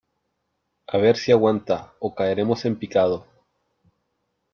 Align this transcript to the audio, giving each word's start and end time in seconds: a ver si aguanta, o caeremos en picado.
a 0.87 0.97
ver 0.97 1.15
si 1.15 1.31
aguanta, 1.31 1.93
o 1.99 2.15
caeremos 2.15 2.65
en 2.65 2.75
picado. 2.79 3.27